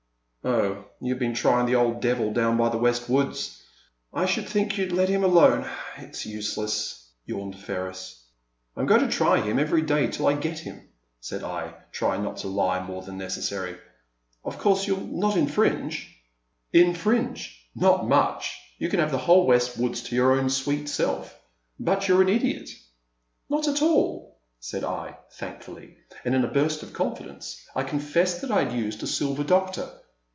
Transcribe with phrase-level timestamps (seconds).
[0.43, 3.61] Oh, you*ve been trying that old devil down by the west woods!
[4.11, 8.23] I should think you 'd let him alone; it *s useless," yawned Ferris.
[8.75, 11.75] I 'm going to try for him every day till I get him," said I,
[11.91, 13.77] trying not to lie more than neces sary:'
[14.25, 16.17] * Of course you 41 not infringe?''
[16.73, 17.05] I02 The Silent Land.
[17.05, 18.59] 103" Infringe I Not much!
[18.79, 21.39] You can have the whole west woods to your own sweet self;
[21.79, 22.71] but you're an idiot!"
[23.51, 28.49] ''Not at all/' said I, thankfully; and in a burst of confidence I confessed that
[28.49, 29.87] I had used a Silver Doctor.